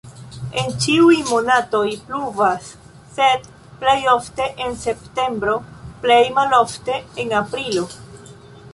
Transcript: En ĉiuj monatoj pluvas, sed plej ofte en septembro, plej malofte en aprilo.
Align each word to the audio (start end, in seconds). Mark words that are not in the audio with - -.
En 0.59 0.71
ĉiuj 0.85 1.17
monatoj 1.31 1.83
pluvas, 2.07 2.71
sed 3.19 3.45
plej 3.83 3.95
ofte 4.17 4.49
en 4.67 4.75
septembro, 4.87 5.57
plej 6.07 6.21
malofte 6.41 7.01
en 7.25 7.41
aprilo. 7.45 7.87